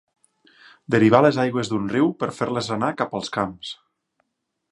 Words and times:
Derivar 0.95 1.19
les 1.25 1.37
aigües 1.43 1.69
d'un 1.73 1.85
riu 1.93 2.09
per 2.23 2.31
fer-les 2.39 2.71
anar 2.79 2.91
cap 3.03 3.13
als 3.19 3.31
camps. 3.39 3.77